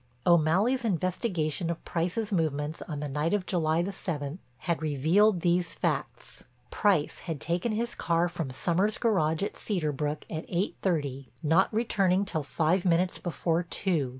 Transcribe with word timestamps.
O'Malley's 0.25 0.83
investigation 0.83 1.69
of 1.69 1.85
Price's 1.85 2.31
movements 2.31 2.81
on 2.87 3.01
the 3.01 3.07
night 3.07 3.35
of 3.35 3.45
July 3.45 3.83
the 3.83 3.91
seventh 3.91 4.39
had 4.65 4.81
revealed 4.81 5.41
these 5.41 5.75
facts: 5.75 6.43
Price 6.71 7.19
had 7.19 7.39
taken 7.39 7.73
his 7.73 7.93
car 7.93 8.27
from 8.27 8.49
Sommers' 8.49 8.97
garage 8.97 9.43
at 9.43 9.57
Cedar 9.57 9.91
Brook 9.91 10.25
at 10.27 10.45
eight 10.47 10.75
thirty, 10.81 11.29
not 11.43 11.71
returning 11.71 12.25
till 12.25 12.41
five 12.41 12.83
minutes 12.83 13.19
before 13.19 13.61
two. 13.61 14.09